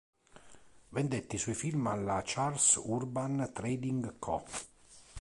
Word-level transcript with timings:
Vendette 0.89 1.35
i 1.35 1.37
suoi 1.37 1.53
film 1.53 1.85
alla 1.85 2.23
Charles 2.25 2.81
Urban 2.83 3.51
Trading 3.53 4.17
Co. 4.17 4.43